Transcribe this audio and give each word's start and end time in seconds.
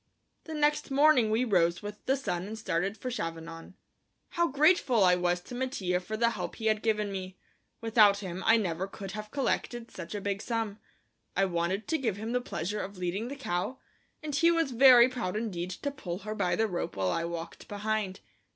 The 0.45 0.55
next 0.55 0.89
morning 0.89 1.29
we 1.29 1.45
rose 1.45 1.83
with 1.83 2.03
the 2.07 2.17
sun 2.17 2.47
and 2.47 2.57
started 2.57 2.97
for 2.97 3.11
Chavanon. 3.11 3.75
How 4.29 4.47
grateful 4.47 5.03
I 5.03 5.13
was 5.13 5.41
to 5.41 5.53
Mattia 5.53 5.99
for 5.99 6.17
the 6.17 6.31
help 6.31 6.55
he 6.55 6.65
had 6.65 6.81
given 6.81 7.11
me; 7.11 7.37
without 7.81 8.17
him 8.17 8.41
I 8.47 8.57
never 8.57 8.87
could 8.87 9.11
have 9.11 9.29
collected 9.29 9.91
such 9.91 10.15
a 10.15 10.19
big 10.19 10.41
sum. 10.41 10.79
I 11.37 11.45
wanted 11.45 11.87
to 11.87 11.99
give 11.99 12.17
him 12.17 12.31
the 12.31 12.41
pleasure 12.41 12.81
of 12.81 12.97
leading 12.97 13.27
the 13.27 13.35
cow, 13.35 13.77
and 14.23 14.33
he 14.35 14.49
was 14.49 14.71
very 14.71 15.07
proud 15.07 15.35
indeed 15.35 15.69
to 15.69 15.91
pull 15.91 16.17
her 16.25 16.33
by 16.33 16.55
the 16.55 16.65
rope 16.65 16.95
while 16.95 17.11
I 17.11 17.23
walked 17.25 17.67
behind. 17.67 18.21